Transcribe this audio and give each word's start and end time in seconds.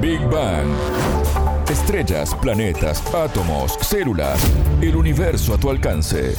Big 0.00 0.20
Bang. 0.30 0.66
Estrellas, 1.68 2.34
planetas, 2.40 3.02
átomos, 3.14 3.74
células, 3.82 4.40
el 4.80 4.96
universo 4.96 5.52
a 5.52 5.60
tu 5.60 5.68
alcance. 5.68 6.34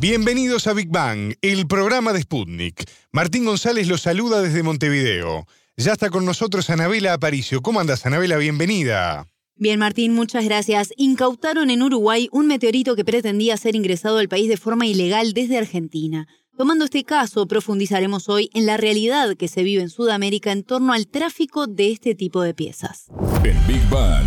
Bienvenidos 0.00 0.66
a 0.66 0.72
Big 0.72 0.88
Bang, 0.88 1.34
el 1.42 1.66
programa 1.66 2.14
de 2.14 2.22
Sputnik. 2.22 2.84
Martín 3.12 3.44
González 3.44 3.88
los 3.88 4.00
saluda 4.00 4.40
desde 4.40 4.62
Montevideo. 4.62 5.46
Ya 5.76 5.92
está 5.92 6.08
con 6.08 6.24
nosotros 6.24 6.70
Anabela 6.70 7.12
Aparicio. 7.12 7.60
¿Cómo 7.60 7.78
andas, 7.78 8.06
Anabela? 8.06 8.38
Bienvenida. 8.38 9.28
Bien, 9.56 9.78
Martín, 9.78 10.14
muchas 10.14 10.46
gracias. 10.46 10.94
Incautaron 10.96 11.68
en 11.68 11.82
Uruguay 11.82 12.28
un 12.32 12.46
meteorito 12.46 12.96
que 12.96 13.04
pretendía 13.04 13.58
ser 13.58 13.76
ingresado 13.76 14.16
al 14.16 14.28
país 14.28 14.48
de 14.48 14.56
forma 14.56 14.86
ilegal 14.86 15.34
desde 15.34 15.58
Argentina. 15.58 16.26
Tomando 16.56 16.84
este 16.84 17.02
caso, 17.02 17.48
profundizaremos 17.48 18.28
hoy 18.28 18.48
en 18.54 18.64
la 18.64 18.76
realidad 18.76 19.34
que 19.36 19.48
se 19.48 19.64
vive 19.64 19.82
en 19.82 19.90
Sudamérica 19.90 20.52
en 20.52 20.62
torno 20.62 20.92
al 20.92 21.08
tráfico 21.08 21.66
de 21.66 21.90
este 21.90 22.14
tipo 22.14 22.42
de 22.42 22.54
piezas. 22.54 23.06
En 23.42 23.66
Big 23.66 23.82
Bang. 23.90 24.24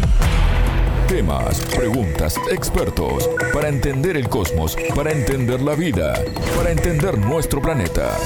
Temas, 1.07 1.61
preguntas, 1.73 2.35
expertos, 2.52 3.29
para 3.53 3.69
entender 3.69 4.17
el 4.17 4.27
cosmos, 4.27 4.75
para 4.93 5.13
entender 5.13 5.61
la 5.61 5.73
vida, 5.73 6.21
para 6.57 6.69
entender 6.69 7.17
nuestro 7.17 7.61
planeta. 7.61 8.17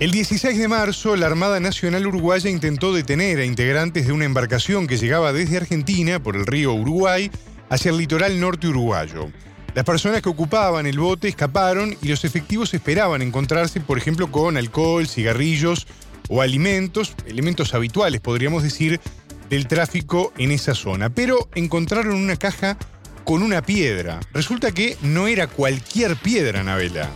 El 0.00 0.10
16 0.10 0.58
de 0.58 0.68
marzo, 0.68 1.16
la 1.16 1.26
Armada 1.26 1.60
Nacional 1.60 2.06
Uruguaya 2.06 2.50
intentó 2.50 2.92
detener 2.92 3.38
a 3.38 3.46
integrantes 3.46 4.06
de 4.06 4.12
una 4.12 4.26
embarcación 4.26 4.86
que 4.86 4.98
llegaba 4.98 5.32
desde 5.32 5.56
Argentina 5.56 6.22
por 6.22 6.36
el 6.36 6.44
río 6.44 6.74
Uruguay 6.74 7.30
hacia 7.70 7.90
el 7.90 7.98
litoral 7.98 8.38
norte 8.40 8.68
uruguayo. 8.68 9.30
Las 9.74 9.84
personas 9.84 10.22
que 10.22 10.28
ocupaban 10.28 10.86
el 10.86 10.98
bote 10.98 11.28
escaparon 11.28 11.96
y 12.02 12.08
los 12.08 12.24
efectivos 12.24 12.72
esperaban 12.74 13.22
encontrarse, 13.22 13.80
por 13.80 13.98
ejemplo, 13.98 14.30
con 14.30 14.56
alcohol, 14.56 15.06
cigarrillos 15.06 15.86
o 16.28 16.42
alimentos, 16.42 17.14
elementos 17.26 17.74
habituales, 17.74 18.20
podríamos 18.20 18.62
decir, 18.62 19.00
del 19.50 19.68
tráfico 19.68 20.32
en 20.38 20.50
esa 20.50 20.74
zona. 20.74 21.10
Pero 21.10 21.48
encontraron 21.54 22.16
una 22.16 22.36
caja 22.36 22.76
con 23.24 23.42
una 23.42 23.62
piedra. 23.62 24.20
Resulta 24.32 24.72
que 24.72 24.96
no 25.02 25.26
era 25.28 25.46
cualquier 25.46 26.16
piedra, 26.16 26.62
Navela 26.64 27.10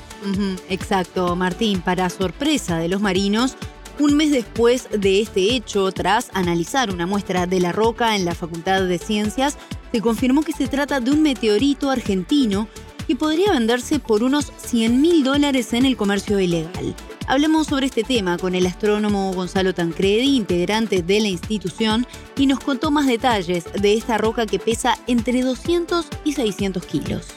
exacto, 0.69 1.35
Martín. 1.37 1.81
Para 1.81 2.11
sorpresa 2.11 2.79
de 2.79 2.89
los 2.89 3.01
marinos, 3.01 3.57
un 3.99 4.17
mes 4.17 4.31
después 4.31 4.89
de 4.91 5.21
este 5.21 5.55
hecho, 5.55 5.91
tras 5.93 6.31
analizar 6.35 6.91
una 6.91 7.07
muestra 7.07 7.47
de 7.47 7.61
la 7.61 7.73
roca 7.73 8.17
en 8.17 8.25
la 8.25 8.35
Facultad 8.35 8.83
de 8.83 8.99
Ciencias, 8.99 9.59
se 9.93 10.01
confirmó 10.01 10.43
que 10.43 10.53
se 10.53 10.69
trata 10.69 11.01
de 11.01 11.11
un 11.11 11.23
meteorito 11.23 11.91
argentino 11.91 12.69
que 13.07 13.17
podría 13.17 13.53
venderse 13.53 13.99
por 13.99 14.23
unos 14.23 14.53
100 14.57 15.01
mil 15.01 15.25
dólares 15.25 15.73
en 15.75 15.85
el 15.85 15.97
comercio 15.97 16.41
ilegal. 16.41 16.95
Hablamos 17.29 17.69
sobre 17.69 17.87
este 17.87 18.03
tema 18.03 18.37
con 18.39 18.55
el 18.55 18.67
astrónomo 18.67 19.33
Gonzalo 19.33 19.75
Tancredi, 19.75 20.37
integrante 20.37 21.03
de 21.03 21.21
la 21.21 21.29
institución, 21.29 22.07
y 22.37 22.47
nos 22.47 22.61
contó 22.61 22.91
más 22.91 23.07
detalles 23.07 23.71
de 23.81 23.95
esta 23.95 24.19
roca 24.19 24.47
que 24.47 24.59
pesa 24.59 24.95
entre 25.07 25.43
200 25.43 26.09
y 26.25 26.33
600 26.33 26.85
kilos. 26.87 27.29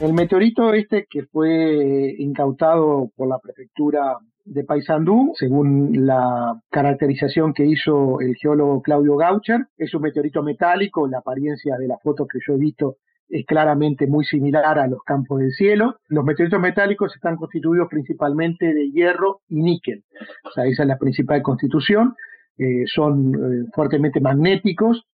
El 0.00 0.14
meteorito 0.14 0.72
este 0.72 1.06
que 1.08 1.24
fue 1.24 2.14
incautado 2.18 3.10
por 3.16 3.28
la 3.28 3.38
prefectura 3.38 4.16
de 4.44 4.64
Paysandú, 4.64 5.32
según 5.34 6.06
la 6.06 6.60
caracterización 6.70 7.52
que 7.52 7.66
hizo 7.66 8.20
el 8.20 8.34
geólogo 8.36 8.82
Claudio 8.82 9.16
Gaucher, 9.16 9.66
es 9.76 9.94
un 9.94 10.02
meteorito 10.02 10.42
metálico, 10.42 11.06
la 11.08 11.18
apariencia 11.18 11.76
de 11.76 11.88
las 11.88 12.02
fotos 12.02 12.26
que 12.28 12.38
yo 12.46 12.54
he 12.54 12.58
visto 12.58 12.96
es 13.30 13.46
claramente 13.46 14.06
muy 14.06 14.24
similar 14.24 14.78
a 14.78 14.88
los 14.88 15.02
campos 15.04 15.40
del 15.40 15.52
cielo. 15.52 16.00
Los 16.08 16.24
meteoritos 16.24 16.60
metálicos 16.60 17.14
están 17.14 17.36
constituidos 17.36 17.88
principalmente 17.88 18.74
de 18.74 18.90
hierro 18.90 19.40
y 19.48 19.62
níquel. 19.62 20.04
Esa 20.44 20.66
es 20.66 20.78
la 20.86 20.98
principal 20.98 21.40
constitución. 21.42 22.16
Eh, 22.58 22.84
son 22.86 23.34
eh, 23.34 23.70
fuertemente 23.72 24.20
magnéticos 24.20 25.06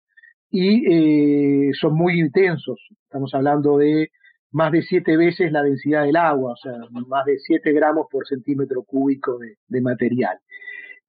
y 0.50 1.68
eh, 1.68 1.70
son 1.74 1.94
muy 1.94 2.18
intensos. 2.18 2.80
Estamos 3.04 3.34
hablando 3.34 3.76
de 3.76 4.08
más 4.56 4.72
de 4.72 4.80
siete 4.80 5.18
veces 5.18 5.52
la 5.52 5.62
densidad 5.62 6.04
del 6.04 6.16
agua, 6.16 6.52
o 6.52 6.56
sea, 6.56 6.72
más 6.90 7.26
de 7.26 7.38
siete 7.38 7.72
gramos 7.72 8.06
por 8.10 8.26
centímetro 8.26 8.84
cúbico 8.84 9.38
de, 9.38 9.80
material. 9.82 10.38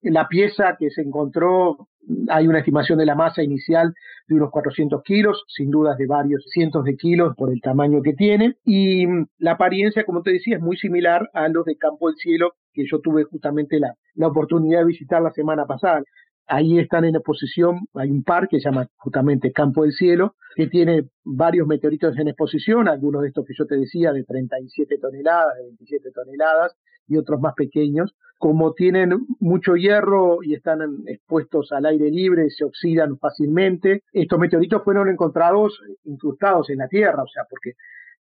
En 0.02 0.16
la 0.16 0.28
pieza 0.28 0.76
que 0.78 0.90
se 0.90 1.02
encontró, 1.02 1.88
hay 2.28 2.46
una 2.50 2.60
estimación 2.60 3.00
de 3.00 3.06
la 3.06 3.16
masa 3.16 3.42
inicial 3.42 3.94
de 4.28 4.36
unos 4.36 4.52
400 4.52 5.02
kilos, 5.02 5.46
sin 5.48 5.72
dudas 5.72 5.98
de 5.98 6.08
varios 6.08 6.44
cientos 6.50 6.84
de 6.84 6.98
kilos 6.98 7.36
por 7.38 7.50
el 7.50 7.62
tamaño 7.62 8.02
que 8.02 8.14
tiene. 8.14 8.58
Y 8.66 9.06
la 9.38 9.54
apariencia, 9.54 10.04
como 10.04 10.24
te 10.24 10.34
decía, 10.34 10.58
es 10.58 10.62
muy 10.62 10.76
similar 10.76 11.30
a 11.34 11.48
los 11.48 11.64
de 11.64 11.78
Campo 11.78 12.10
del 12.10 12.18
Cielo, 12.18 12.52
que 12.74 12.84
yo 12.86 13.00
tuve 13.00 13.24
justamente 13.24 13.80
la, 13.80 13.94
la 14.16 14.28
oportunidad 14.28 14.80
de 14.80 14.88
visitar 14.88 15.22
la 15.22 15.32
semana 15.32 15.66
pasada. 15.66 16.04
Ahí 16.48 16.80
están 16.80 17.04
en 17.04 17.16
exposición, 17.16 17.88
hay 17.94 18.10
un 18.10 18.24
par 18.24 18.48
que 18.48 18.60
se 18.60 18.70
llama 18.70 18.88
justamente 18.96 19.52
Campo 19.52 19.84
del 19.84 19.92
Cielo, 19.92 20.36
que 20.56 20.68
tiene 20.68 21.10
varios 21.26 21.68
meteoritos 21.68 22.18
en 22.18 22.30
exposición, 22.30 22.88
algunos 22.88 23.22
de 23.22 23.28
estos 23.30 23.46
que 23.46 23.54
yo 23.58 23.66
te 23.66 23.76
decía 23.76 24.14
de 24.14 24.24
37 24.24 24.98
toneladas, 24.98 25.56
de 25.58 25.64
27 25.64 26.12
toneladas 26.12 26.76
y 27.08 27.18
otros 27.18 27.42
más 27.42 27.54
pequeños. 27.54 28.16
Como 28.38 28.74
tienen 28.74 29.26
mucho 29.40 29.76
hierro 29.76 30.42
y 30.42 30.54
están 30.54 30.80
expuestos 31.08 31.72
al 31.72 31.86
aire 31.86 32.10
libre, 32.12 32.50
se 32.50 32.64
oxidan 32.64 33.18
fácilmente. 33.18 34.04
Estos 34.14 34.40
meteoritos 34.40 34.84
fueron 34.84 35.10
encontrados 35.10 35.82
incrustados 36.06 36.70
en 36.70 36.78
la 36.78 36.88
Tierra, 36.88 37.24
o 37.24 37.28
sea, 37.28 37.44
porque 37.50 37.72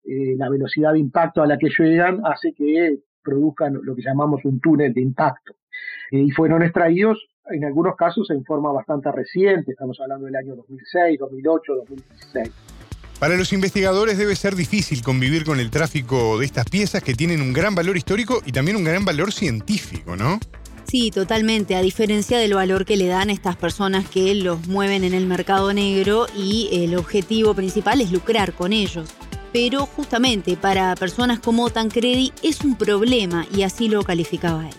eh, 0.03 0.35
la 0.37 0.49
velocidad 0.49 0.93
de 0.93 0.99
impacto 0.99 1.41
a 1.41 1.47
la 1.47 1.57
que 1.57 1.69
llegan 1.69 2.21
hace 2.25 2.53
que 2.53 2.99
produzcan 3.23 3.79
lo 3.83 3.95
que 3.95 4.01
llamamos 4.01 4.43
un 4.45 4.59
túnel 4.59 4.93
de 4.93 5.01
impacto. 5.01 5.53
Eh, 6.11 6.19
y 6.19 6.31
fueron 6.31 6.63
extraídos 6.63 7.27
en 7.49 7.65
algunos 7.65 7.95
casos 7.95 8.29
en 8.29 8.43
forma 8.43 8.71
bastante 8.71 9.11
reciente, 9.11 9.71
estamos 9.71 9.99
hablando 9.99 10.25
del 10.25 10.35
año 10.35 10.55
2006, 10.55 11.19
2008, 11.19 11.75
2016. 11.75 12.51
Para 13.19 13.35
los 13.35 13.51
investigadores 13.51 14.17
debe 14.17 14.35
ser 14.35 14.55
difícil 14.55 15.01
convivir 15.01 15.43
con 15.43 15.59
el 15.59 15.71
tráfico 15.71 16.37
de 16.37 16.45
estas 16.45 16.65
piezas 16.69 17.01
que 17.01 17.15
tienen 17.15 17.41
un 17.41 17.51
gran 17.51 17.73
valor 17.73 17.97
histórico 17.97 18.41
y 18.45 18.51
también 18.51 18.77
un 18.77 18.83
gran 18.83 19.05
valor 19.05 19.31
científico, 19.31 20.15
¿no? 20.15 20.39
Sí, 20.83 21.11
totalmente, 21.11 21.75
a 21.75 21.81
diferencia 21.81 22.37
del 22.37 22.53
valor 22.53 22.85
que 22.85 22.95
le 22.95 23.07
dan 23.07 23.29
a 23.29 23.33
estas 23.33 23.57
personas 23.57 24.07
que 24.07 24.35
los 24.35 24.67
mueven 24.67 25.03
en 25.03 25.13
el 25.13 25.25
mercado 25.25 25.73
negro 25.73 26.27
y 26.35 26.69
el 26.71 26.95
objetivo 26.95 27.53
principal 27.55 28.01
es 28.01 28.11
lucrar 28.11 28.53
con 28.53 28.71
ellos. 28.71 29.09
Pero 29.51 29.85
justamente 29.85 30.55
para 30.55 30.95
personas 30.95 31.39
como 31.39 31.69
Tancredi 31.69 32.31
es 32.43 32.61
un 32.61 32.77
problema 32.77 33.45
y 33.53 33.63
así 33.63 33.89
lo 33.89 34.03
calificaba 34.03 34.69
él. 34.69 34.75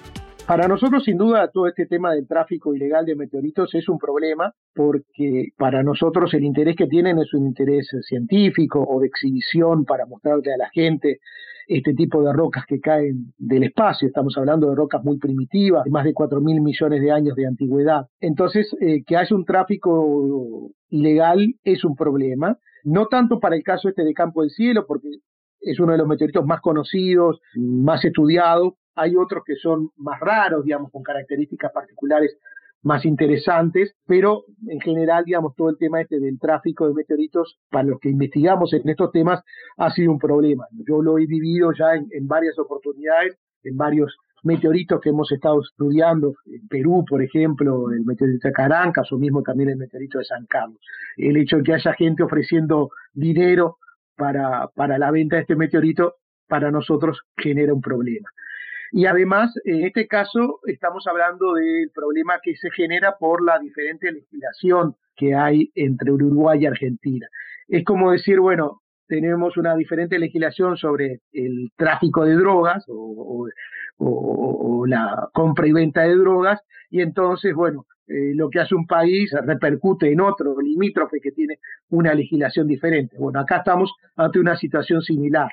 Para 0.48 0.66
nosotros, 0.66 1.04
sin 1.04 1.18
duda, 1.18 1.50
todo 1.52 1.66
este 1.66 1.84
tema 1.84 2.14
del 2.14 2.26
tráfico 2.26 2.74
ilegal 2.74 3.04
de 3.04 3.14
meteoritos 3.14 3.74
es 3.74 3.86
un 3.86 3.98
problema 3.98 4.54
porque 4.74 5.48
para 5.58 5.82
nosotros 5.82 6.32
el 6.32 6.42
interés 6.42 6.74
que 6.74 6.86
tienen 6.86 7.18
es 7.18 7.34
un 7.34 7.44
interés 7.44 7.86
científico 8.00 8.82
o 8.82 8.98
de 8.98 9.08
exhibición 9.08 9.84
para 9.84 10.06
mostrarle 10.06 10.54
a 10.54 10.56
la 10.56 10.70
gente 10.70 11.18
este 11.66 11.92
tipo 11.92 12.22
de 12.22 12.32
rocas 12.32 12.64
que 12.66 12.80
caen 12.80 13.34
del 13.36 13.64
espacio. 13.64 14.08
Estamos 14.08 14.38
hablando 14.38 14.70
de 14.70 14.76
rocas 14.76 15.04
muy 15.04 15.18
primitivas, 15.18 15.86
más 15.90 16.04
de 16.04 16.14
4 16.14 16.40
mil 16.40 16.62
millones 16.62 17.02
de 17.02 17.12
años 17.12 17.36
de 17.36 17.46
antigüedad. 17.46 18.06
Entonces, 18.18 18.74
eh, 18.80 19.02
que 19.06 19.18
haya 19.18 19.36
un 19.36 19.44
tráfico 19.44 20.70
ilegal 20.88 21.56
es 21.62 21.84
un 21.84 21.94
problema. 21.94 22.56
No 22.84 23.04
tanto 23.08 23.38
para 23.38 23.54
el 23.54 23.62
caso 23.62 23.90
este 23.90 24.02
de 24.02 24.14
Campo 24.14 24.40
del 24.40 24.50
Cielo, 24.50 24.86
porque 24.88 25.08
es 25.60 25.78
uno 25.78 25.92
de 25.92 25.98
los 25.98 26.08
meteoritos 26.08 26.46
más 26.46 26.62
conocidos, 26.62 27.38
más 27.54 28.02
estudiados, 28.02 28.74
hay 28.98 29.14
otros 29.16 29.44
que 29.46 29.54
son 29.54 29.90
más 29.96 30.18
raros, 30.20 30.64
digamos, 30.64 30.90
con 30.90 31.02
características 31.02 31.72
particulares 31.72 32.36
más 32.82 33.04
interesantes, 33.04 33.94
pero 34.06 34.44
en 34.66 34.80
general, 34.80 35.24
digamos, 35.24 35.54
todo 35.56 35.70
el 35.70 35.78
tema 35.78 36.00
este 36.00 36.18
del 36.18 36.38
tráfico 36.38 36.88
de 36.88 36.94
meteoritos, 36.94 37.58
para 37.70 37.84
los 37.84 38.00
que 38.00 38.08
investigamos 38.08 38.72
en 38.72 38.88
estos 38.88 39.12
temas, 39.12 39.42
ha 39.76 39.90
sido 39.90 40.12
un 40.12 40.18
problema. 40.18 40.66
Yo 40.88 41.02
lo 41.02 41.18
he 41.18 41.26
vivido 41.26 41.72
ya 41.72 41.94
en, 41.94 42.26
varias 42.26 42.58
oportunidades, 42.58 43.36
en 43.62 43.76
varios 43.76 44.16
meteoritos 44.42 45.00
que 45.00 45.10
hemos 45.10 45.30
estado 45.32 45.60
estudiando, 45.60 46.34
en 46.46 46.66
Perú, 46.68 47.04
por 47.08 47.22
ejemplo, 47.22 47.90
el 47.92 48.04
meteorito 48.04 48.48
de 48.48 48.52
Caracas 48.52 49.10
o 49.12 49.18
mismo 49.18 49.42
también 49.42 49.70
el 49.70 49.76
meteorito 49.76 50.18
de 50.18 50.24
San 50.24 50.46
Carlos. 50.46 50.78
El 51.16 51.36
hecho 51.36 51.58
de 51.58 51.62
que 51.64 51.74
haya 51.74 51.92
gente 51.94 52.22
ofreciendo 52.22 52.90
dinero 53.12 53.78
para, 54.16 54.68
para 54.74 54.98
la 54.98 55.10
venta 55.10 55.36
de 55.36 55.42
este 55.42 55.56
meteorito, 55.56 56.14
para 56.48 56.70
nosotros 56.70 57.20
genera 57.36 57.74
un 57.74 57.80
problema. 57.80 58.28
Y 58.92 59.06
además, 59.06 59.52
en 59.64 59.84
este 59.84 60.06
caso, 60.06 60.60
estamos 60.66 61.06
hablando 61.06 61.54
del 61.54 61.90
problema 61.94 62.40
que 62.42 62.56
se 62.56 62.70
genera 62.70 63.16
por 63.18 63.42
la 63.42 63.58
diferente 63.58 64.10
legislación 64.12 64.96
que 65.16 65.34
hay 65.34 65.70
entre 65.74 66.12
Uruguay 66.12 66.60
y 66.62 66.66
Argentina. 66.66 67.26
Es 67.66 67.84
como 67.84 68.12
decir, 68.12 68.40
bueno, 68.40 68.80
tenemos 69.08 69.56
una 69.56 69.74
diferente 69.74 70.18
legislación 70.18 70.76
sobre 70.76 71.20
el 71.32 71.70
tráfico 71.76 72.24
de 72.24 72.34
drogas 72.34 72.84
o, 72.88 73.48
la 74.86 75.28
compra 75.34 75.66
y 75.66 75.72
venta 75.72 76.02
de 76.02 76.14
drogas, 76.14 76.60
y 76.88 77.02
entonces, 77.02 77.52
bueno, 77.52 77.84
eh, 78.06 78.32
lo 78.34 78.48
que 78.48 78.60
hace 78.60 78.74
un 78.74 78.86
país 78.86 79.30
repercute 79.44 80.10
en 80.10 80.20
otro 80.20 80.58
limítrofe 80.60 81.20
que 81.20 81.32
tiene 81.32 81.58
una 81.90 82.14
legislación 82.14 82.66
diferente. 82.66 83.16
Bueno, 83.18 83.40
acá 83.40 83.58
estamos 83.58 83.92
ante 84.16 84.38
una 84.38 84.56
situación 84.56 85.02
similar. 85.02 85.50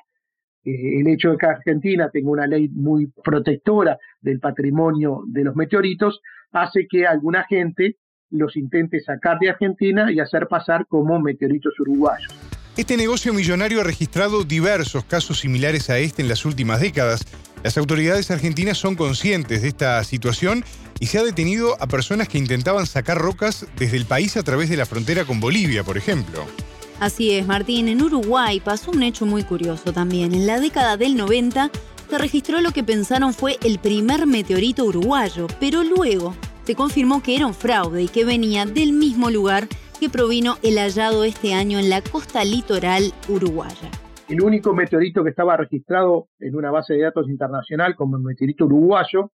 Eh, 0.66 1.00
el 1.00 1.08
hecho 1.08 1.32
de 1.32 1.38
que 1.38 1.46
Argentina 1.46 2.10
tenga 2.12 2.32
una 2.32 2.48
ley 2.48 2.70
muy 2.70 3.08
protectora 3.24 3.98
del 4.20 4.40
patrimonio 4.40 5.24
de 5.28 5.44
los 5.44 5.56
meteoritos 5.56 6.22
hace 6.52 6.88
que 6.90 7.06
alguna 7.06 7.46
gente 7.46 7.98
los 8.32 8.58
intente 8.58 9.00
sacar 9.00 9.38
de 9.40 9.52
Argentina 9.52 10.12
y 10.12 10.20
hacer 10.20 10.48
pasar 10.48 10.88
como 10.88 11.20
meteoritos 11.20 11.80
uruguayos. 11.80 12.34
Este 12.76 12.98
negocio 12.98 13.34
millonario 13.34 13.80
ha 13.80 13.84
registrado 13.86 14.44
diversos 14.44 15.06
casos 15.06 15.40
similares 15.40 15.90
a 15.90 15.98
este 16.00 16.22
en 16.22 16.28
las 16.28 16.44
últimas 16.44 16.82
décadas. 16.82 17.22
Las 17.64 17.78
autoridades 17.78 18.32
argentinas 18.32 18.78
son 18.78 18.96
conscientes 18.96 19.62
de 19.62 19.70
esta 19.70 20.04
situación 20.04 20.66
y 21.00 21.06
se 21.06 21.20
ha 21.20 21.24
detenido 21.24 21.82
a 21.82 21.88
personas 21.88 22.28
que 22.28 22.38
intentaban 22.38 22.86
sacar 22.86 23.18
rocas 23.18 23.66
desde 23.78 23.98
el 23.98 24.06
país 24.06 24.36
a 24.36 24.44
través 24.44 24.70
de 24.70 24.78
la 24.78 24.86
frontera 24.86 25.24
con 25.24 25.40
Bolivia, 25.40 25.84
por 25.84 25.98
ejemplo. 25.98 26.46
Así 27.00 27.32
es, 27.32 27.46
Martín. 27.46 27.88
En 27.90 28.02
Uruguay 28.02 28.62
pasó 28.62 28.92
un 28.92 29.04
hecho 29.04 29.26
muy 29.26 29.44
curioso 29.44 29.92
también. 29.92 30.34
En 30.34 30.48
la 30.48 30.60
década 30.60 30.96
del 30.96 31.18
90 31.18 31.70
se 32.10 32.18
registró 32.18 32.62
lo 32.62 32.72
que 32.72 32.84
pensaron 32.84 33.34
fue 33.34 33.58
el 33.64 33.80
primer 33.80 34.26
meteorito 34.28 34.86
uruguayo, 34.86 35.48
pero 35.60 35.84
luego 35.84 36.34
se 36.64 36.76
confirmó 36.76 37.22
que 37.22 37.36
era 37.36 37.48
un 37.48 37.54
fraude 37.54 38.04
y 38.04 38.08
que 38.08 38.26
venía 38.26 38.66
del 38.66 38.94
mismo 38.94 39.30
lugar 39.30 39.68
que 40.00 40.10
provino 40.10 40.56
el 40.64 40.78
hallado 40.78 41.24
este 41.24 41.54
año 41.54 41.80
en 41.80 41.90
la 41.90 42.02
costa 42.02 42.44
litoral 42.44 43.14
uruguaya. 43.28 43.90
El 44.30 44.42
único 44.42 44.74
meteorito 44.74 45.24
que 45.24 45.30
estaba 45.30 45.58
registrado 45.58 46.30
en 46.40 46.56
una 46.56 46.72
base 46.72 46.94
de 46.94 47.04
datos 47.04 47.30
internacional 47.30 47.96
como 47.96 48.18
el 48.18 48.24
meteorito 48.24 48.66
uruguayo 48.66 49.32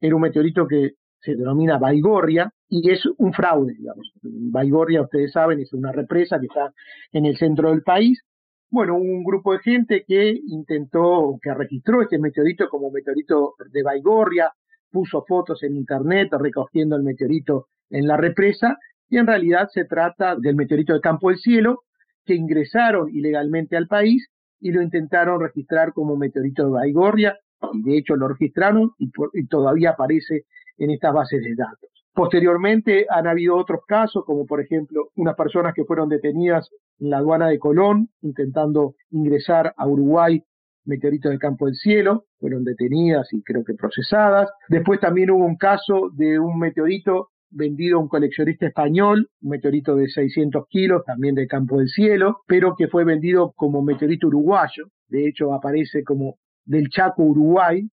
era 0.00 0.14
un 0.14 0.22
meteorito 0.22 0.66
que 0.66 0.92
se 1.20 1.34
denomina 1.34 1.78
Baigorria 1.78 2.52
y 2.68 2.90
es 2.90 3.04
un 3.18 3.32
fraude, 3.32 3.74
digamos. 3.74 4.12
Baigorria, 4.22 5.02
ustedes 5.02 5.32
saben, 5.32 5.60
es 5.60 5.72
una 5.72 5.92
represa 5.92 6.38
que 6.38 6.46
está 6.46 6.72
en 7.12 7.26
el 7.26 7.36
centro 7.36 7.70
del 7.70 7.82
país. 7.82 8.22
Bueno, 8.70 8.96
un 8.96 9.24
grupo 9.24 9.52
de 9.52 9.58
gente 9.58 10.04
que 10.06 10.38
intentó, 10.46 11.38
que 11.42 11.52
registró 11.52 12.02
este 12.02 12.18
meteorito 12.18 12.68
como 12.68 12.90
meteorito 12.90 13.54
de 13.70 13.82
Baigorria, 13.82 14.52
puso 14.90 15.24
fotos 15.26 15.62
en 15.62 15.76
internet 15.76 16.28
recogiendo 16.32 16.96
el 16.96 17.02
meteorito 17.02 17.66
en 17.90 18.06
la 18.06 18.16
represa 18.16 18.78
y 19.08 19.18
en 19.18 19.26
realidad 19.26 19.68
se 19.72 19.84
trata 19.84 20.36
del 20.36 20.54
meteorito 20.54 20.94
de 20.94 21.00
Campo 21.00 21.28
del 21.28 21.38
Cielo 21.38 21.82
que 22.24 22.34
ingresaron 22.34 23.08
ilegalmente 23.10 23.76
al 23.76 23.88
país 23.88 24.28
y 24.60 24.70
lo 24.70 24.82
intentaron 24.82 25.40
registrar 25.40 25.92
como 25.92 26.16
meteorito 26.16 26.66
de 26.66 26.70
Baigorria 26.70 27.38
y 27.72 27.82
de 27.82 27.98
hecho 27.98 28.16
lo 28.16 28.28
registraron 28.28 28.92
y, 28.98 29.10
y 29.34 29.46
todavía 29.46 29.90
aparece 29.90 30.44
en 30.80 30.90
estas 30.90 31.14
bases 31.14 31.42
de 31.42 31.54
datos. 31.54 31.90
Posteriormente 32.12 33.06
han 33.08 33.28
habido 33.28 33.56
otros 33.56 33.80
casos, 33.86 34.24
como 34.24 34.44
por 34.44 34.60
ejemplo 34.60 35.10
unas 35.14 35.36
personas 35.36 35.74
que 35.74 35.84
fueron 35.84 36.08
detenidas 36.08 36.68
en 36.98 37.10
la 37.10 37.18
aduana 37.18 37.48
de 37.48 37.58
Colón 37.58 38.08
intentando 38.20 38.94
ingresar 39.10 39.72
a 39.76 39.86
Uruguay 39.86 40.42
meteoritos 40.84 41.30
del 41.30 41.38
campo 41.38 41.66
del 41.66 41.76
cielo, 41.76 42.24
fueron 42.38 42.64
detenidas 42.64 43.32
y 43.32 43.42
creo 43.42 43.62
que 43.64 43.74
procesadas. 43.74 44.50
Después 44.68 44.98
también 44.98 45.30
hubo 45.30 45.44
un 45.44 45.56
caso 45.56 46.10
de 46.14 46.40
un 46.40 46.58
meteorito 46.58 47.28
vendido 47.50 47.98
a 47.98 48.02
un 48.02 48.08
coleccionista 48.08 48.66
español, 48.66 49.28
un 49.42 49.50
meteorito 49.50 49.94
de 49.94 50.08
600 50.08 50.66
kilos, 50.68 51.04
también 51.04 51.34
del 51.34 51.48
campo 51.48 51.78
del 51.78 51.88
cielo, 51.88 52.38
pero 52.46 52.74
que 52.76 52.88
fue 52.88 53.04
vendido 53.04 53.52
como 53.54 53.82
meteorito 53.82 54.28
uruguayo. 54.28 54.86
De 55.08 55.28
hecho, 55.28 55.52
aparece 55.52 56.02
como 56.02 56.36
del 56.64 56.88
Chaco 56.88 57.22
Uruguay, 57.22 57.88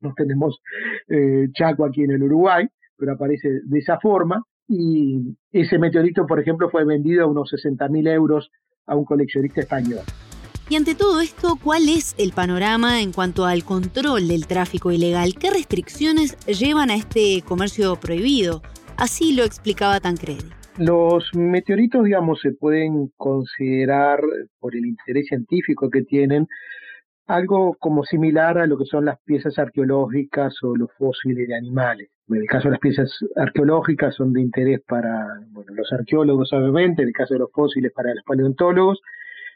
no 0.00 0.12
tenemos 0.14 0.60
eh, 1.08 1.48
Chaco 1.52 1.84
aquí 1.84 2.02
en 2.02 2.12
el 2.12 2.22
Uruguay, 2.22 2.66
pero 2.96 3.12
aparece 3.12 3.60
de 3.64 3.78
esa 3.78 3.98
forma. 4.00 4.42
Y 4.68 5.36
ese 5.50 5.78
meteorito, 5.78 6.26
por 6.26 6.40
ejemplo, 6.40 6.70
fue 6.70 6.84
vendido 6.84 7.24
a 7.24 7.26
unos 7.26 7.50
60 7.50 7.88
mil 7.88 8.06
euros 8.06 8.50
a 8.86 8.96
un 8.96 9.04
coleccionista 9.04 9.60
español. 9.60 10.00
Y 10.68 10.76
ante 10.76 10.94
todo 10.94 11.20
esto, 11.20 11.58
¿cuál 11.62 11.88
es 11.88 12.14
el 12.18 12.32
panorama 12.32 13.02
en 13.02 13.12
cuanto 13.12 13.44
al 13.44 13.64
control 13.64 14.28
del 14.28 14.46
tráfico 14.46 14.90
ilegal? 14.90 15.34
¿Qué 15.38 15.50
restricciones 15.50 16.36
llevan 16.46 16.90
a 16.90 16.94
este 16.94 17.42
comercio 17.46 17.96
prohibido? 17.96 18.62
Así 18.96 19.34
lo 19.34 19.44
explicaba 19.44 20.00
Tancredi. 20.00 20.48
Los 20.78 21.34
meteoritos, 21.34 22.04
digamos, 22.04 22.40
se 22.40 22.52
pueden 22.52 23.12
considerar, 23.18 24.20
por 24.58 24.74
el 24.74 24.86
interés 24.86 25.26
científico 25.26 25.90
que 25.90 26.02
tienen, 26.02 26.46
algo 27.26 27.74
como 27.78 28.04
similar 28.04 28.58
a 28.58 28.66
lo 28.66 28.76
que 28.76 28.84
son 28.84 29.04
las 29.04 29.20
piezas 29.24 29.58
arqueológicas 29.58 30.54
o 30.62 30.76
los 30.76 30.90
fósiles 30.98 31.48
de 31.48 31.56
animales. 31.56 32.10
En 32.28 32.36
el 32.36 32.46
caso 32.46 32.68
de 32.68 32.72
las 32.72 32.80
piezas 32.80 33.10
arqueológicas 33.36 34.14
son 34.14 34.32
de 34.32 34.40
interés 34.40 34.80
para 34.86 35.40
bueno, 35.50 35.72
los 35.74 35.92
arqueólogos, 35.92 36.52
obviamente, 36.52 37.02
en 37.02 37.08
el 37.08 37.14
caso 37.14 37.34
de 37.34 37.40
los 37.40 37.52
fósiles 37.52 37.92
para 37.92 38.14
los 38.14 38.24
paleontólogos, 38.24 39.00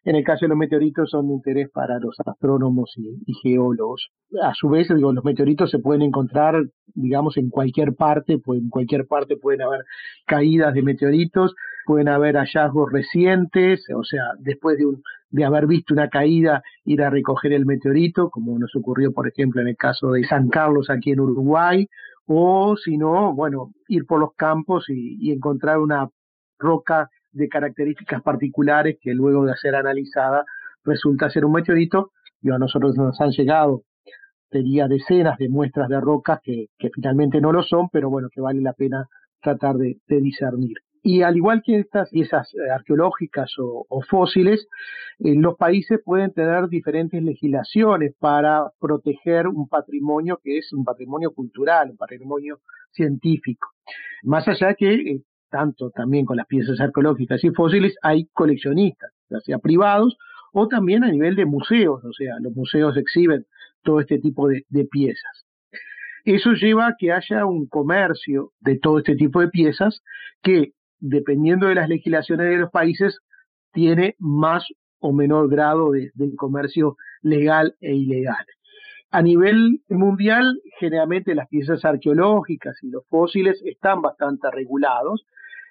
en 0.06 0.14
el 0.14 0.22
caso 0.22 0.44
de 0.44 0.50
los 0.50 0.58
meteoritos 0.58 1.10
son 1.10 1.26
de 1.26 1.34
interés 1.34 1.68
para 1.70 1.98
los 1.98 2.14
astrónomos 2.24 2.94
y, 2.96 3.34
geólogos. 3.42 4.08
A 4.40 4.54
su 4.54 4.68
vez, 4.68 4.88
digo, 4.88 5.12
los 5.12 5.24
meteoritos 5.24 5.68
se 5.68 5.80
pueden 5.80 6.02
encontrar, 6.02 6.62
digamos, 6.94 7.36
en 7.36 7.50
cualquier 7.50 7.94
parte, 7.94 8.38
pues 8.38 8.60
en 8.60 8.68
cualquier 8.68 9.08
parte 9.08 9.36
pueden 9.36 9.62
haber 9.62 9.80
caídas 10.24 10.74
de 10.74 10.82
meteoritos, 10.82 11.56
pueden 11.86 12.06
haber 12.06 12.36
hallazgos 12.36 12.92
recientes, 12.92 13.84
o 13.92 14.04
sea, 14.04 14.22
después 14.38 14.78
de, 14.78 14.86
un, 14.86 15.02
de 15.36 15.44
haber 15.44 15.66
visto 15.66 15.94
una 15.94 16.08
caída, 16.08 16.62
ir 16.84 17.02
a 17.02 17.10
recoger 17.10 17.52
el 17.52 17.66
meteorito, 17.66 18.30
como 18.30 18.58
nos 18.58 18.74
ocurrió, 18.74 19.12
por 19.12 19.28
ejemplo, 19.28 19.60
en 19.60 19.68
el 19.68 19.76
caso 19.76 20.10
de 20.12 20.24
San 20.24 20.48
Carlos 20.48 20.90
aquí 20.90 21.12
en 21.12 21.20
Uruguay, 21.20 21.86
o 22.26 22.76
si 22.76 22.96
no, 22.96 23.34
bueno, 23.34 23.72
ir 23.88 24.06
por 24.06 24.18
los 24.18 24.34
campos 24.34 24.86
y 24.88 25.30
encontrar 25.30 25.78
una 25.78 26.08
roca 26.58 27.10
de 27.32 27.48
características 27.48 28.22
particulares 28.22 28.96
que 29.00 29.14
luego 29.14 29.44
de 29.44 29.54
ser 29.56 29.76
analizada 29.76 30.44
resulta 30.84 31.30
ser 31.30 31.44
un 31.44 31.52
meteorito 31.52 32.12
y 32.42 32.50
a 32.50 32.58
nosotros 32.58 32.96
nos 32.96 33.20
han 33.20 33.30
llegado 33.30 33.82
tenía 34.50 34.88
decenas 34.88 35.38
de 35.38 35.48
muestras 35.48 35.88
de 35.88 36.00
rocas 36.00 36.40
que, 36.42 36.68
finalmente 36.94 37.40
no 37.40 37.52
lo 37.52 37.62
son, 37.62 37.88
pero 37.90 38.10
bueno, 38.10 38.28
que 38.32 38.40
vale 38.40 38.60
la 38.60 38.72
pena 38.72 39.08
tratar 39.40 39.76
de, 39.76 39.98
discernir. 40.08 40.78
Y 41.08 41.22
al 41.22 41.36
igual 41.36 41.62
que 41.64 41.78
estas 41.78 42.10
piezas 42.10 42.52
eh, 42.52 42.68
arqueológicas 42.68 43.54
o, 43.60 44.02
fósiles, 44.10 44.66
eh, 45.20 45.36
los 45.36 45.56
países 45.56 46.00
pueden 46.04 46.32
tener 46.32 46.66
diferentes 46.68 47.22
legislaciones 47.22 48.12
para 48.18 48.72
proteger 48.80 49.46
un 49.46 49.68
patrimonio 49.68 50.40
que 50.42 50.58
es 50.58 50.72
un 50.72 50.82
patrimonio 50.82 51.30
cultural, 51.30 51.90
un 51.90 51.96
patrimonio 51.96 52.58
científico. 52.90 53.68
Más 54.24 54.48
allá 54.48 54.74
que 54.74 54.94
eh, 54.94 55.22
tanto 55.48 55.90
también 55.90 56.26
con 56.26 56.38
las 56.38 56.48
piezas 56.48 56.80
arqueológicas 56.80 57.44
y 57.44 57.50
fósiles, 57.50 57.94
hay 58.02 58.26
coleccionistas, 58.32 59.12
ya 59.30 59.38
sea 59.38 59.58
privados 59.58 60.18
o 60.52 60.66
también 60.66 61.04
a 61.04 61.08
nivel 61.12 61.36
de 61.36 61.46
museos, 61.46 62.04
o 62.04 62.12
sea, 62.14 62.34
los 62.40 62.52
museos 62.52 62.96
exhiben 62.96 63.46
todo 63.84 64.00
este 64.00 64.18
tipo 64.18 64.48
de, 64.48 64.64
piezas. 64.90 65.46
Eso 66.24 66.54
lleva 66.54 66.88
a 66.88 66.96
que 66.98 67.12
haya 67.12 67.46
un 67.46 67.68
comercio 67.68 68.50
de 68.58 68.80
todo 68.80 68.98
este 68.98 69.14
tipo 69.14 69.40
de 69.40 69.46
piezas 69.48 70.02
que, 70.42 70.72
dependiendo 71.00 71.66
de 71.66 71.74
las 71.74 71.88
legislaciones 71.88 72.48
de 72.48 72.56
los 72.56 72.70
países, 72.70 73.18
tiene 73.72 74.16
más 74.18 74.66
o 75.00 75.12
menor 75.12 75.48
grado 75.48 75.90
de, 75.92 76.10
comercio 76.36 76.96
legal 77.22 77.74
e 77.80 77.94
ilegal. 77.94 78.44
A 79.10 79.22
nivel 79.22 79.82
mundial, 79.88 80.60
generalmente 80.78 81.34
las 81.34 81.48
piezas 81.48 81.84
arqueológicas 81.84 82.76
y 82.82 82.90
los 82.90 83.06
fósiles 83.06 83.60
están 83.64 84.02
bastante 84.02 84.50
regulados, 84.50 85.24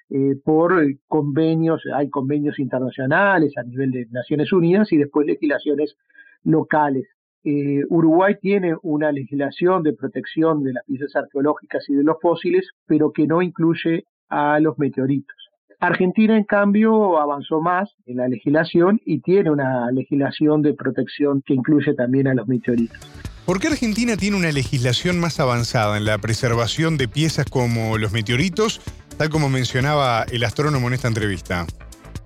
eh, 0.10 0.36
por 0.44 0.86
convenios, 1.08 1.82
hay 1.94 2.10
convenios 2.10 2.60
internacionales 2.60 3.58
a 3.58 3.64
nivel 3.64 3.92
de 3.92 4.06
Naciones 4.12 4.54
Unidas 4.54 4.92
y 4.94 4.98
después 4.98 5.26
legislaciones 5.26 5.96
locales. 6.44 7.08
Eh, 7.44 7.84
Uruguay 7.90 8.36
tiene 8.42 8.76
una 8.82 9.12
legislación 9.12 9.84
de 9.84 9.94
protección 9.94 10.64
de 10.64 10.74
las 10.74 10.86
piezas 10.86 11.16
arqueológicas 11.16 11.88
y 11.90 11.96
de 11.96 12.04
los 12.04 12.18
fósiles, 12.22 12.70
pero 12.86 13.12
que 13.12 13.28
no 13.28 13.42
incluye 13.42 14.06
a 14.30 14.60
los 14.60 14.78
meteoritos. 14.78 15.36
Argentina, 15.80 16.38
en 16.38 16.46
cambio, 16.46 17.20
avanzó 17.20 17.62
más 17.62 17.90
en 18.06 18.18
la 18.18 18.28
legislación 18.28 19.00
y 19.06 19.20
tiene 19.20 19.52
una 19.52 19.92
legislación 19.92 20.62
de 20.62 20.74
protección 20.74 21.44
que 21.46 21.54
incluye 21.54 21.94
también 21.94 22.28
a 22.28 22.34
los 22.34 22.48
meteoritos. 22.48 22.98
¿Por 23.46 23.60
qué 23.60 23.68
Argentina 23.68 24.18
tiene 24.18 24.38
una 24.38 24.52
legislación 24.52 25.20
más 25.20 25.40
avanzada 25.40 25.98
en 25.98 26.06
la 26.06 26.18
preservación 26.18 26.98
de 26.98 27.08
piezas 27.08 27.46
como 27.46 27.98
los 28.00 28.12
meteoritos 28.12 28.82
tal 29.18 29.30
como 29.30 29.50
mencionaba 29.50 30.26
el 30.32 30.44
astrónomo 30.44 30.88
en 30.88 30.94
esta 30.94 31.08
entrevista. 31.08 31.66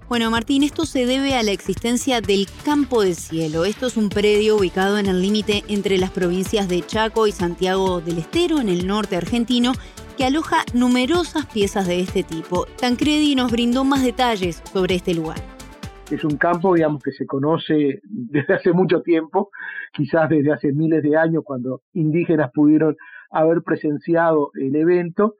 Bueno, 0.07 0.31
Martín, 0.31 0.63
esto 0.63 0.87
se 0.87 1.05
debe 1.05 1.35
a 1.35 1.43
la 1.43 1.51
existencia 1.51 2.19
del 2.19 2.47
Campo 2.65 3.03
del 3.03 3.15
Cielo. 3.15 3.65
Esto 3.65 3.85
es 3.87 3.95
un 3.95 4.09
predio 4.09 4.57
ubicado 4.57 4.97
en 4.97 5.05
el 5.05 5.21
límite 5.21 5.63
entre 5.67 5.99
las 5.99 6.09
provincias 6.09 6.67
de 6.67 6.81
Chaco 6.81 7.27
y 7.27 7.31
Santiago 7.31 8.01
del 8.01 8.17
Estero, 8.17 8.59
en 8.59 8.69
el 8.69 8.87
norte 8.87 9.17
argentino, 9.17 9.73
que 10.19 10.25
aloja 10.25 10.65
numerosas 10.73 11.45
piezas 11.45 11.87
de 11.87 12.01
este 12.01 12.23
tipo. 12.23 12.65
Tancredi 12.77 13.35
nos 13.35 13.53
brindó 13.53 13.85
más 13.85 14.03
detalles 14.03 14.61
sobre 14.73 14.95
este 14.95 15.13
lugar. 15.13 15.37
Es 16.11 16.25
un 16.25 16.35
campo, 16.35 16.73
digamos, 16.73 17.01
que 17.01 17.13
se 17.13 17.25
conoce 17.25 18.01
desde 18.03 18.53
hace 18.53 18.73
mucho 18.73 19.01
tiempo, 19.01 19.49
quizás 19.93 20.27
desde 20.27 20.51
hace 20.51 20.73
miles 20.73 21.03
de 21.03 21.15
años, 21.15 21.43
cuando 21.45 21.83
indígenas 21.93 22.51
pudieron 22.53 22.97
haber 23.31 23.61
presenciado 23.63 24.51
el 24.55 24.75
evento 24.75 25.35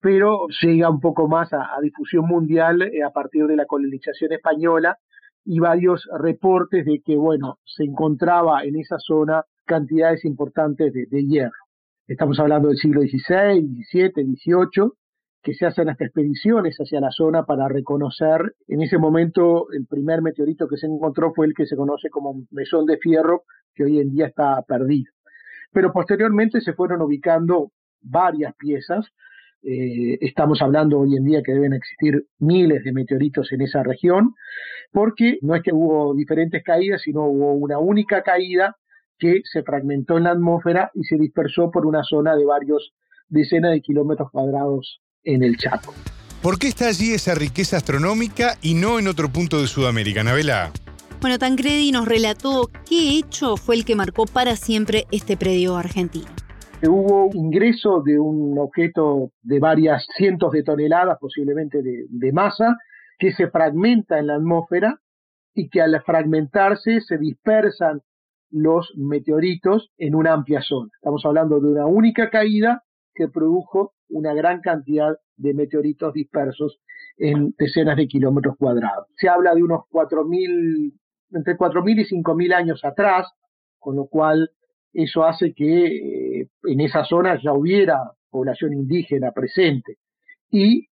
pero 0.00 0.48
llega 0.60 0.90
un 0.90 0.98
poco 0.98 1.28
más 1.28 1.52
a, 1.52 1.76
difusión 1.80 2.26
mundial 2.26 2.82
eh, 2.82 3.04
a 3.04 3.10
partir 3.10 3.46
de 3.46 3.54
la 3.54 3.66
colonización 3.66 4.32
española 4.32 4.98
y 5.44 5.60
varios 5.60 6.08
reportes 6.18 6.84
de 6.84 7.00
que, 7.04 7.16
bueno, 7.16 7.58
se 7.64 7.84
encontraba 7.84 8.64
en 8.64 8.80
esa 8.80 8.98
zona 8.98 9.44
cantidades 9.64 10.24
importantes 10.24 10.92
de, 10.92 11.24
hierro. 11.24 11.61
Estamos 12.08 12.40
hablando 12.40 12.68
del 12.68 12.76
siglo 12.78 13.00
XVI, 13.02 13.60
XVII, 13.60 14.10
XVIII, 14.10 14.90
que 15.40 15.54
se 15.54 15.66
hacen 15.66 15.88
hasta 15.88 16.04
expediciones 16.04 16.76
hacia 16.76 17.00
la 17.00 17.12
zona 17.12 17.44
para 17.44 17.68
reconocer. 17.68 18.56
En 18.66 18.82
ese 18.82 18.98
momento, 18.98 19.70
el 19.72 19.86
primer 19.86 20.20
meteorito 20.20 20.66
que 20.66 20.76
se 20.76 20.86
encontró 20.86 21.32
fue 21.32 21.46
el 21.46 21.54
que 21.54 21.64
se 21.64 21.76
conoce 21.76 22.10
como 22.10 22.44
mesón 22.50 22.86
de 22.86 22.98
fierro, 22.98 23.44
que 23.72 23.84
hoy 23.84 24.00
en 24.00 24.10
día 24.10 24.26
está 24.26 24.60
perdido. 24.62 25.12
Pero 25.72 25.92
posteriormente 25.92 26.60
se 26.60 26.72
fueron 26.72 27.02
ubicando 27.02 27.70
varias 28.00 28.52
piezas. 28.56 29.06
Eh, 29.62 30.18
estamos 30.22 30.60
hablando 30.60 30.98
hoy 30.98 31.14
en 31.14 31.24
día 31.24 31.40
que 31.44 31.52
deben 31.52 31.72
existir 31.72 32.26
miles 32.40 32.82
de 32.82 32.92
meteoritos 32.92 33.52
en 33.52 33.60
esa 33.60 33.84
región, 33.84 34.34
porque 34.90 35.38
no 35.40 35.54
es 35.54 35.62
que 35.62 35.72
hubo 35.72 36.16
diferentes 36.16 36.64
caídas, 36.64 37.02
sino 37.02 37.26
hubo 37.26 37.52
una 37.52 37.78
única 37.78 38.22
caída 38.22 38.76
que 39.22 39.42
se 39.44 39.62
fragmentó 39.62 40.18
en 40.18 40.24
la 40.24 40.32
atmósfera 40.32 40.90
y 40.94 41.04
se 41.04 41.16
dispersó 41.16 41.70
por 41.70 41.86
una 41.86 42.02
zona 42.02 42.34
de 42.34 42.44
varios 42.44 42.92
decenas 43.28 43.70
de 43.70 43.80
kilómetros 43.80 44.32
cuadrados 44.32 45.00
en 45.22 45.44
el 45.44 45.56
Chaco. 45.56 45.94
¿Por 46.42 46.58
qué 46.58 46.66
está 46.66 46.88
allí 46.88 47.12
esa 47.12 47.36
riqueza 47.36 47.76
astronómica 47.76 48.56
y 48.62 48.74
no 48.74 48.98
en 48.98 49.06
otro 49.06 49.28
punto 49.28 49.60
de 49.60 49.68
Sudamérica, 49.68 50.24
Navela? 50.24 50.72
Bueno, 51.20 51.38
Tancredi 51.38 51.92
nos 51.92 52.08
relató 52.08 52.68
qué 52.88 53.16
hecho 53.16 53.56
fue 53.56 53.76
el 53.76 53.84
que 53.84 53.94
marcó 53.94 54.26
para 54.26 54.56
siempre 54.56 55.04
este 55.12 55.36
predio 55.36 55.76
argentino. 55.76 56.26
Hubo 56.82 57.30
ingreso 57.32 58.02
de 58.04 58.18
un 58.18 58.58
objeto 58.58 59.30
de 59.40 59.60
varias 59.60 60.04
cientos 60.16 60.50
de 60.50 60.64
toneladas, 60.64 61.16
posiblemente 61.20 61.80
de, 61.80 62.06
de 62.08 62.32
masa, 62.32 62.76
que 63.20 63.32
se 63.34 63.46
fragmenta 63.50 64.18
en 64.18 64.26
la 64.26 64.34
atmósfera 64.34 64.98
y 65.54 65.68
que 65.68 65.80
al 65.80 66.02
fragmentarse 66.02 67.00
se 67.02 67.18
dispersan 67.18 68.02
los 68.52 68.92
meteoritos 68.96 69.90
en 69.96 70.14
una 70.14 70.34
amplia 70.34 70.60
zona. 70.62 70.90
Estamos 70.94 71.24
hablando 71.24 71.58
de 71.58 71.72
una 71.72 71.86
única 71.86 72.30
caída 72.30 72.82
que 73.14 73.28
produjo 73.28 73.94
una 74.08 74.34
gran 74.34 74.60
cantidad 74.60 75.16
de 75.36 75.54
meteoritos 75.54 76.12
dispersos 76.12 76.80
en 77.16 77.54
decenas 77.58 77.96
de 77.96 78.06
kilómetros 78.06 78.56
cuadrados. 78.56 79.06
Se 79.16 79.28
habla 79.28 79.54
de 79.54 79.62
unos 79.62 79.80
4.000, 79.90 80.92
entre 81.32 81.56
4.000 81.56 82.00
y 82.00 82.22
5.000 82.22 82.54
años 82.54 82.84
atrás, 82.84 83.26
con 83.78 83.96
lo 83.96 84.06
cual 84.06 84.50
eso 84.92 85.24
hace 85.24 85.54
que 85.54 85.86
eh, 86.40 86.48
en 86.64 86.80
esa 86.80 87.04
zona 87.04 87.40
ya 87.42 87.52
hubiera 87.54 88.12
población 88.30 88.74
indígena 88.74 89.32
presente. 89.32 89.96
Y 90.50 90.88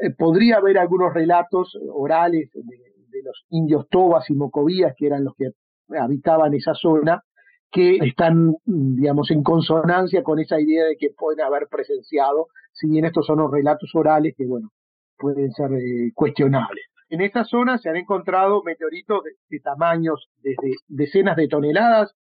eh, 0.00 0.10
podría 0.16 0.58
haber 0.58 0.78
algunos 0.78 1.14
relatos 1.14 1.76
orales 1.92 2.50
de, 2.52 2.62
de, 3.08 3.22
los 3.22 3.44
indios 3.48 3.88
tobas 3.90 4.28
y 4.28 4.34
mocovías, 4.34 4.94
que 4.96 5.06
eran 5.06 5.24
los 5.24 5.34
que 5.34 5.50
habitaban 5.98 6.54
esa 6.54 6.74
zona, 6.74 7.22
que 7.70 7.98
están, 8.02 8.54
digamos, 8.64 9.30
en 9.30 9.42
consonancia 9.42 10.22
con 10.22 10.40
esa 10.40 10.60
idea 10.60 10.86
de 10.86 10.96
que 10.96 11.10
pueden 11.16 11.44
haber 11.44 11.68
presenciado, 11.68 12.48
si 12.72 12.88
bien 12.88 13.04
estos 13.04 13.26
son 13.26 13.38
los 13.38 13.50
relatos 13.50 13.90
orales 13.94 14.34
que, 14.36 14.44
bueno, 14.44 14.70
pueden 15.16 15.52
ser 15.52 15.72
eh, 15.74 16.10
cuestionables. 16.14 16.84
En 17.10 17.20
esa 17.20 17.44
zona 17.44 17.78
se 17.78 17.88
han 17.88 17.96
encontrado 17.96 18.62
meteoritos 18.62 19.22
de, 19.48 19.60
tamaños 19.60 20.28
desde 20.42 20.76
decenas 20.88 21.36
de 21.36 21.48
toneladas, 21.48 22.14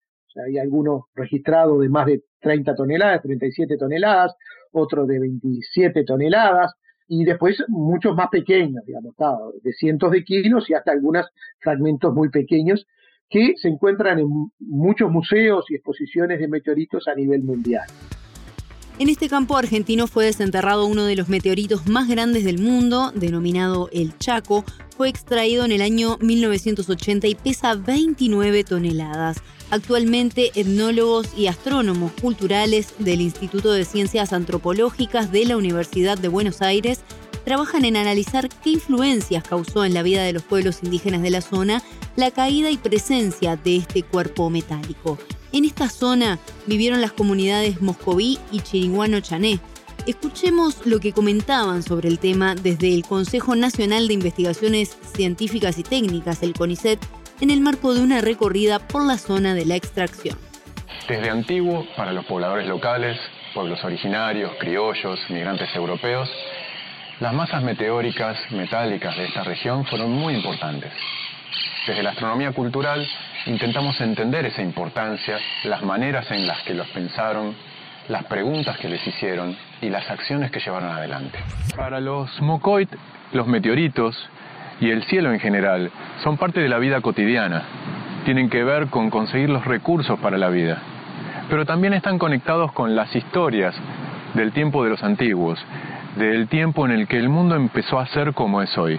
hay 0.45 0.59
algunos 0.59 1.05
registrados 1.15 1.81
de 1.81 1.89
más 1.89 2.07
de 2.07 2.23
30 2.41 2.75
toneladas, 2.75 3.23
37 3.23 3.79
toneladas, 3.79 4.35
otros 4.73 5.09
de 5.09 5.19
27 5.19 6.05
toneladas, 6.05 6.75
y 7.09 7.25
después 7.25 7.65
muchos 7.69 8.15
más 8.15 8.29
pequeños, 8.29 8.85
digamos, 8.85 9.15
de 9.63 9.73
cientos 9.73 10.11
de 10.11 10.25
kilos 10.25 10.69
y 10.69 10.75
hasta 10.75 10.93
algunos 10.93 11.27
fragmentos 11.61 12.13
muy 12.13 12.29
pequeños 12.29 12.87
que 13.29 13.55
se 13.61 13.69
encuentran 13.69 14.19
en 14.19 14.51
muchos 14.61 15.11
museos 15.11 15.65
y 15.69 15.75
exposiciones 15.75 16.39
de 16.39 16.49
meteoritos 16.49 17.09
a 17.09 17.15
nivel 17.15 17.43
mundial. 17.43 17.87
En 18.99 19.11
este 19.11 19.29
campo 19.29 19.59
argentino 19.59 20.07
fue 20.07 20.25
desenterrado 20.25 20.87
uno 20.87 21.05
de 21.05 21.17
los 21.17 21.29
meteoritos 21.29 21.87
más 21.87 22.09
grandes 22.09 22.45
del 22.45 22.59
mundo, 22.59 23.13
denominado 23.15 23.91
el 23.93 24.17
Chaco. 24.17 24.65
Fue 24.97 25.11
extraído 25.11 25.67
en 25.67 25.73
el 25.73 25.83
año 25.83 26.17
1980 26.23 27.27
y 27.27 27.35
pesa 27.35 27.75
29 27.75 28.65
toneladas. 28.65 29.43
Actualmente, 29.71 30.51
etnólogos 30.55 31.37
y 31.37 31.49
astrónomos 31.49 32.13
culturales 32.13 32.95
del 32.99 33.21
Instituto 33.21 33.71
de 33.73 33.85
Ciencias 33.85 34.33
Antropológicas 34.33 35.31
de 35.31 35.45
la 35.45 35.59
Universidad 35.59 36.17
de 36.17 36.29
Buenos 36.29 36.63
Aires 36.63 37.03
trabajan 37.45 37.85
en 37.85 37.97
analizar 37.97 38.49
qué 38.65 38.71
influencias 38.71 39.45
causó 39.45 39.85
en 39.85 39.93
la 39.93 40.03
vida 40.03 40.25
de 40.25 40.33
los 40.33 40.43
pueblos 40.43 40.83
indígenas 40.83 41.21
de 41.21 41.31
la 41.31 41.43
zona 41.43 41.83
la 42.17 42.31
caída 42.31 42.71
y 42.71 42.79
presencia 42.79 43.57
de 43.57 43.77
este 43.77 44.03
cuerpo 44.03 44.51
metálico. 44.51 45.19
En 45.53 45.65
esta 45.65 45.89
zona 45.89 46.39
vivieron 46.67 47.01
las 47.01 47.13
comunidades 47.13 47.81
moscoví 47.83 48.39
y 48.51 48.61
chiriguano 48.61 49.21
chané. 49.21 49.61
Escuchemos 50.07 50.87
lo 50.87 50.99
que 50.99 51.13
comentaban 51.13 51.83
sobre 51.83 52.09
el 52.09 52.19
tema 52.19 52.55
desde 52.55 52.95
el 52.95 53.05
Consejo 53.05 53.55
Nacional 53.55 54.09
de 54.09 54.15
Investigaciones 54.15 54.97
Científicas 55.15 55.79
y 55.79 55.83
Técnicas, 55.83 56.43
el 56.43 56.55
CONICET, 56.55 56.99
en 57.41 57.51
el 57.51 57.61
marco 57.61 57.93
de 57.93 58.01
una 58.01 58.21
recorrida 58.21 58.79
por 58.79 59.05
la 59.05 59.19
zona 59.19 59.55
de 59.55 59.67
la 59.67 59.77
extracción. 59.77 60.39
Desde 61.09 61.29
antiguo, 61.29 61.87
para 61.97 62.13
los 62.13 62.25
pobladores 62.25 62.67
locales, 62.67 63.19
pueblos 63.53 63.83
originarios, 63.85 64.53
criollos, 64.59 65.19
migrantes 65.29 65.69
europeos, 65.75 66.29
las 67.21 67.33
masas 67.33 67.63
meteóricas 67.63 68.37
metálicas 68.51 69.17
de 69.17 69.27
esta 69.27 69.43
región 69.43 69.87
fueron 69.87 70.13
muy 70.13 70.35
importantes. 70.35 70.93
Desde 71.87 72.03
la 72.03 72.11
astronomía 72.11 72.53
cultural 72.53 73.07
intentamos 73.47 74.01
entender 74.01 74.45
esa 74.47 74.63
importancia, 74.63 75.39
las 75.65 75.83
maneras 75.83 76.31
en 76.31 76.47
las 76.47 76.63
que 76.63 76.75
los 76.75 76.89
pensaron, 76.89 77.55
las 78.09 78.25
preguntas 78.25 78.77
que 78.79 78.89
les 78.89 79.07
hicieron 79.07 79.57
y 79.81 79.89
las 79.89 80.11
acciones 80.11 80.51
que 80.51 80.61
llevaron 80.61 80.91
adelante. 80.91 81.39
Para 81.77 82.01
los 82.01 82.41
Mokoit, 82.43 82.91
los 83.33 83.47
meteoritos 83.47 84.17
y 84.81 84.91
el 84.91 85.05
cielo 85.05 85.33
en 85.33 85.41
general 85.41 85.91
son 86.23 86.37
parte 86.37 86.61
de 86.61 86.69
la 86.69 86.79
vida 86.79 87.01
cotidiana. 87.01 87.63
Tienen 88.25 88.51
que 88.51 88.65
ver 88.65 88.89
con 88.89 89.11
conseguir 89.11 89.51
los 89.51 89.65
recursos 89.65 90.19
para 90.19 90.39
la 90.39 90.49
vida. 90.49 90.79
Pero 91.49 91.65
también 91.65 91.95
están 91.95 92.19
conectados 92.19 92.73
con 92.73 92.97
las 92.97 93.15
historias 93.15 93.75
del 94.35 94.53
tiempo 94.53 94.83
de 94.83 94.91
los 94.91 95.03
antiguos 95.05 95.65
del 96.17 96.49
tiempo 96.49 96.87
en 96.87 96.93
el 96.93 97.07
que 97.07 97.19
el 97.19 97.29
mundo 97.29 97.55
empezó 97.57 97.99
a 97.99 98.07
ser 98.07 98.33
como 98.33 98.63
es 98.63 98.77
hoy. 98.79 98.99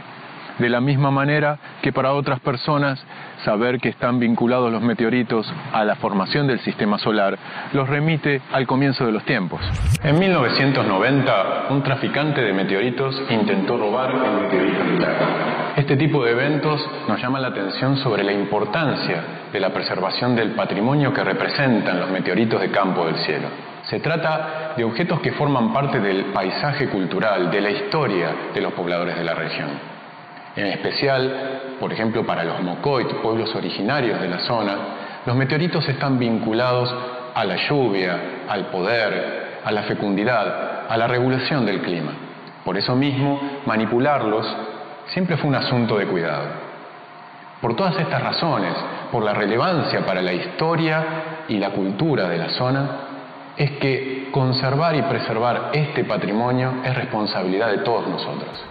De 0.60 0.70
la 0.70 0.82
misma 0.82 1.12
manera 1.12 1.60
que 1.82 1.94
para 1.94 2.14
otras 2.14 2.40
personas 2.40 3.04
saber 3.46 3.80
que 3.80 3.90
están 3.90 4.20
vinculados 4.20 4.72
los 4.72 4.82
meteoritos 4.82 5.52
a 5.72 5.84
la 5.86 5.96
formación 5.96 6.48
del 6.48 6.60
sistema 6.60 6.98
solar 6.98 7.38
los 7.74 7.88
remite 7.88 8.42
al 8.52 8.66
comienzo 8.66 9.06
de 9.06 9.12
los 9.12 9.24
tiempos. 9.24 9.62
En 10.04 10.18
1990, 10.18 11.68
un 11.70 11.84
traficante 11.84 12.42
de 12.42 12.54
meteoritos 12.54 13.22
intentó 13.30 13.78
robar 13.78 14.12
el 14.12 14.44
meteorito 14.44 15.08
Este 15.76 15.96
tipo 15.96 16.24
de 16.24 16.32
eventos 16.32 16.84
nos 17.08 17.22
llama 17.22 17.40
la 17.40 17.50
atención 17.50 17.98
sobre 17.98 18.24
la 18.24 18.34
importancia 18.34 19.24
de 19.52 19.60
la 19.60 19.72
preservación 19.72 20.36
del 20.36 20.52
patrimonio 20.52 21.14
que 21.14 21.24
representan 21.24 22.00
los 22.00 22.10
meteoritos 22.10 22.60
de 22.60 22.72
campo 22.72 23.06
del 23.06 23.18
cielo. 23.18 23.48
Se 23.84 24.00
trata 24.00 24.74
de 24.76 24.84
objetos 24.84 25.22
que 25.22 25.32
forman 25.32 25.72
parte 25.72 26.00
del 26.00 26.26
paisaje 26.26 26.90
cultural, 26.90 27.50
de 27.50 27.62
la 27.62 27.70
historia 27.70 28.30
de 28.54 28.62
los 28.62 28.74
pobladores 28.74 29.16
de 29.16 29.24
la 29.24 29.34
región. 29.34 29.97
En 30.58 30.66
especial, 30.66 31.76
por 31.80 31.94
ejemplo, 31.94 32.26
para 32.26 32.44
los 32.44 32.64
Mocoit, 32.64 33.08
pueblos 33.22 33.54
originarios 33.54 34.20
de 34.20 34.28
la 34.28 34.40
zona, 34.40 34.76
los 35.24 35.36
meteoritos 35.36 35.88
están 35.88 36.18
vinculados 36.18 36.94
a 37.36 37.46
la 37.46 37.58
lluvia, 37.70 38.20
al 38.50 38.66
poder, 38.72 39.60
a 39.64 39.72
la 39.72 39.84
fecundidad, 39.84 40.88
a 40.90 40.98
la 40.98 41.06
regulación 41.06 41.64
del 41.64 41.82
clima. 41.82 42.12
Por 42.66 42.76
eso 42.76 42.96
mismo, 42.96 43.40
manipularlos 43.68 44.48
siempre 45.14 45.38
fue 45.38 45.48
un 45.50 45.56
asunto 45.56 45.96
de 46.00 46.08
cuidado. 46.08 46.48
Por 47.62 47.76
todas 47.76 48.00
estas 48.00 48.24
razones, 48.24 48.74
por 49.12 49.24
la 49.24 49.36
relevancia 49.36 50.04
para 50.08 50.24
la 50.24 50.34
historia 50.34 51.06
y 51.48 51.60
la 51.60 51.70
cultura 51.70 52.28
de 52.30 52.38
la 52.40 52.50
zona, 52.50 52.90
es 53.56 53.72
que 53.74 54.30
conservar 54.32 54.96
y 54.96 55.04
preservar 55.04 55.70
este 55.74 56.04
patrimonio 56.04 56.82
es 56.84 56.96
responsabilidad 56.96 57.70
de 57.70 57.78
todos 57.80 58.08
nosotros. 58.08 58.66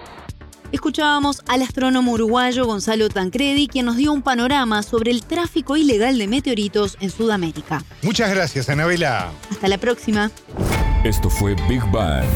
Escuchábamos 0.73 1.43
al 1.47 1.63
astrónomo 1.63 2.13
uruguayo 2.13 2.67
Gonzalo 2.67 3.09
Tancredi, 3.09 3.69
quien 3.69 3.87
nos 3.87 3.97
dio 3.97 4.13
un 4.13 4.23
panorama 4.23 4.83
sobre 4.83 5.11
el 5.11 5.23
tráfico 5.23 5.77
ilegal 5.77 6.19
de 6.19 6.27
meteoritos 6.27 6.97
en 7.01 7.11
Sudamérica. 7.11 7.85
Muchas 8.03 8.31
gracias, 8.31 8.69
Anabela. 8.69 9.31
Hasta 9.51 9.69
la 9.69 9.79
próxima. 9.79 10.31
Esto 11.05 11.31
fue 11.31 11.55
Big 11.69 11.83
Bang. 11.93 12.27